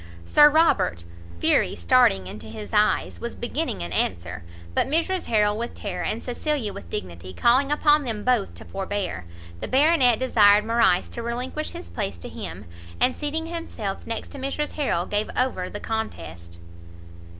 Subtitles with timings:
[0.25, 1.03] Sir Robert,
[1.37, 4.41] fury starting into his eyes, was beginning an answer;
[4.73, 9.25] but Mrs Harrel with terror, and Cecilia with dignity, calling upon them both to forbear,
[9.59, 12.65] the Baronet desired Morrice to relinquish his place to him,
[12.99, 16.57] and seating himself next to Mrs Harrel, gave over the contest.